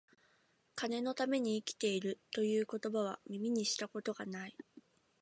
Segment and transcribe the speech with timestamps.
[0.73, 4.55] 金のために生きている、という言葉は、耳にした事が無い